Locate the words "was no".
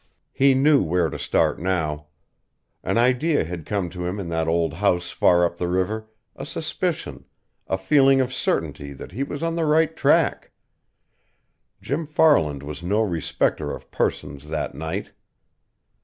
12.63-13.01